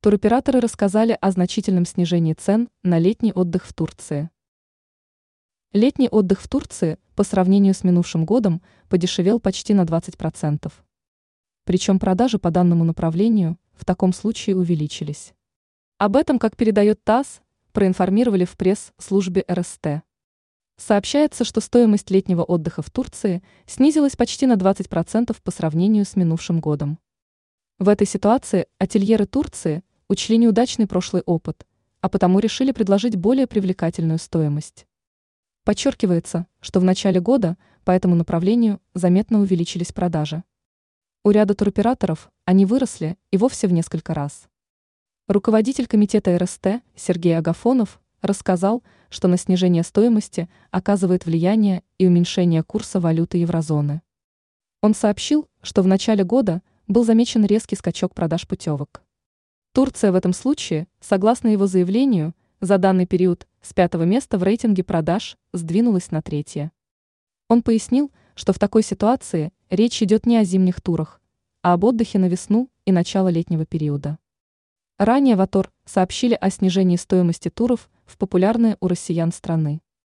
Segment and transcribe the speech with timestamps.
[0.00, 4.30] Туроператоры рассказали о значительном снижении цен на летний отдых в Турции.
[5.72, 10.72] Летний отдых в Турции по сравнению с минувшим годом подешевел почти на 20%.
[11.64, 15.34] Причем продажи по данному направлению в таком случае увеличились.
[15.98, 17.40] Об этом, как передает ТАСС,
[17.72, 20.02] проинформировали в пресс-службе РСТ.
[20.76, 26.60] Сообщается, что стоимость летнего отдыха в Турции снизилась почти на 20% по сравнению с минувшим
[26.60, 27.00] годом.
[27.80, 31.66] В этой ситуации ательеры Турции учли неудачный прошлый опыт,
[32.00, 34.86] а потому решили предложить более привлекательную стоимость.
[35.64, 40.44] Подчеркивается, что в начале года по этому направлению заметно увеличились продажи.
[41.24, 44.48] У ряда туроператоров они выросли и вовсе в несколько раз.
[45.26, 52.98] Руководитель комитета РСТ Сергей Агафонов рассказал, что на снижение стоимости оказывает влияние и уменьшение курса
[52.98, 54.00] валюты еврозоны.
[54.80, 59.02] Он сообщил, что в начале года был замечен резкий скачок продаж путевок.
[59.72, 64.82] Турция в этом случае, согласно его заявлению, за данный период с пятого места в рейтинге
[64.82, 66.72] продаж сдвинулась на третье.
[67.48, 71.20] Он пояснил, что в такой ситуации речь идет не о зимних турах,
[71.62, 74.18] а об отдыхе на весну и начало летнего периода.
[74.98, 79.80] Ранее в Атор сообщили о снижении стоимости туров в популярные у россиян страны.